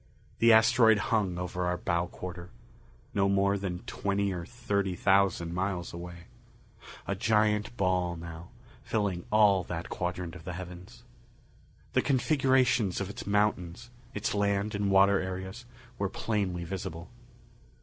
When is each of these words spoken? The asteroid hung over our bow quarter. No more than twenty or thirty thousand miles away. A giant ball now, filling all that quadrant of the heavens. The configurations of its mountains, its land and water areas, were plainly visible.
The 0.39 0.51
asteroid 0.51 0.97
hung 1.13 1.37
over 1.37 1.67
our 1.67 1.77
bow 1.77 2.07
quarter. 2.07 2.49
No 3.13 3.29
more 3.29 3.55
than 3.55 3.83
twenty 3.83 4.33
or 4.33 4.47
thirty 4.47 4.95
thousand 4.95 5.53
miles 5.53 5.93
away. 5.93 6.23
A 7.05 7.13
giant 7.13 7.77
ball 7.77 8.15
now, 8.15 8.49
filling 8.81 9.25
all 9.31 9.63
that 9.65 9.89
quadrant 9.89 10.33
of 10.35 10.43
the 10.43 10.53
heavens. 10.53 11.03
The 11.93 12.01
configurations 12.01 12.99
of 12.99 13.11
its 13.11 13.27
mountains, 13.27 13.91
its 14.15 14.33
land 14.33 14.73
and 14.73 14.89
water 14.89 15.19
areas, 15.19 15.65
were 15.99 16.09
plainly 16.09 16.63
visible. 16.63 17.11